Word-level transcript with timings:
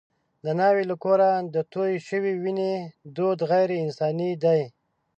د 0.43 0.45
ناوې 0.59 0.83
له 0.91 0.95
کوره 1.03 1.31
د 1.53 1.55
تویې 1.71 1.99
شوې 2.07 2.33
وینې 2.43 2.73
دود 3.15 3.39
غیر 3.49 3.69
انساني 3.83 4.31
دی. 4.43 4.61